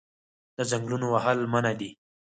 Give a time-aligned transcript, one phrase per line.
[0.57, 1.89] د ځنګلونو وهل منع دي